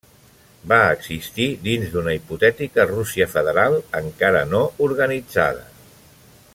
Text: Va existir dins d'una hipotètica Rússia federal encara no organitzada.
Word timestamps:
Va 0.69 0.77
existir 0.93 1.45
dins 1.67 1.91
d'una 1.95 2.15
hipotètica 2.19 2.87
Rússia 2.93 3.29
federal 3.35 3.79
encara 4.01 4.43
no 4.55 4.63
organitzada. 4.89 5.69